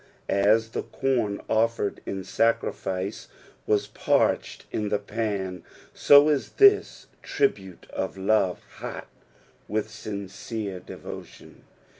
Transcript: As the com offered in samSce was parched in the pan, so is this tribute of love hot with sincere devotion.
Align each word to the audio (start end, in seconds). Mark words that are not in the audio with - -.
As 0.27 0.69
the 0.69 0.81
com 0.81 1.43
offered 1.47 2.01
in 2.07 2.23
samSce 2.23 3.27
was 3.67 3.85
parched 3.85 4.65
in 4.71 4.89
the 4.89 4.97
pan, 4.97 5.63
so 5.93 6.27
is 6.27 6.53
this 6.53 7.05
tribute 7.21 7.85
of 7.91 8.17
love 8.17 8.63
hot 8.77 9.05
with 9.67 9.91
sincere 9.91 10.79
devotion. 10.79 11.65